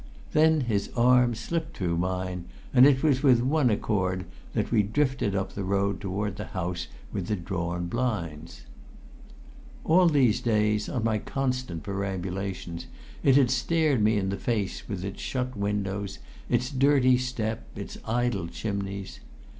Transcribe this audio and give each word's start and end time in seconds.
Then 0.31 0.61
his 0.61 0.89
arm 0.97 1.35
slipped 1.35 1.77
through 1.77 1.95
mine, 1.99 2.45
and 2.73 2.87
it 2.87 3.03
was 3.03 3.21
with 3.21 3.39
one 3.39 3.69
accord 3.69 4.25
that 4.53 4.71
we 4.71 4.81
drifted 4.81 5.35
up 5.35 5.53
the 5.53 5.63
road 5.63 6.01
toward 6.01 6.37
the 6.37 6.45
house 6.57 6.87
with 7.13 7.27
the 7.27 7.35
drawn 7.35 7.85
blinds. 7.85 8.63
All 9.85 10.07
these 10.07 10.41
days, 10.41 10.89
on 10.89 11.03
my 11.03 11.19
constant 11.19 11.83
perambulations, 11.83 12.87
it 13.21 13.35
had 13.35 13.51
stared 13.51 14.01
me 14.01 14.17
in 14.17 14.29
the 14.29 14.37
face 14.37 14.89
with 14.89 15.05
its 15.05 15.21
shut 15.21 15.55
windows, 15.55 16.17
its 16.49 16.71
dirty 16.71 17.19
step, 17.19 17.67
its 17.75 17.99
idle 18.03 18.47
chimneys. 18.47 19.19